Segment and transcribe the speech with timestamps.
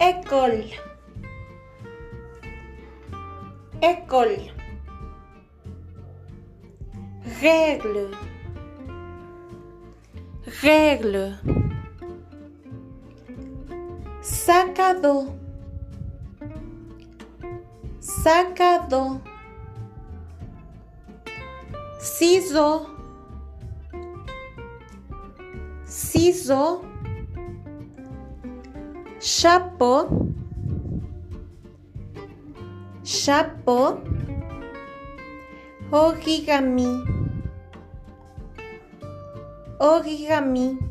[0.00, 0.64] école,
[3.82, 4.50] école,
[7.42, 8.10] règle,
[10.62, 11.38] règle,
[14.22, 15.34] sacado,
[18.00, 19.20] sacado,
[21.98, 22.86] ciseau,
[25.84, 26.82] ciseau,
[29.20, 30.32] chapeau,
[33.04, 34.00] chapeau,
[35.92, 37.04] origami,
[39.78, 40.89] origami.